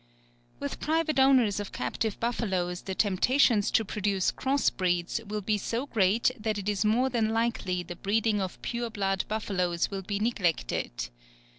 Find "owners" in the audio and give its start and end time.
1.19-1.59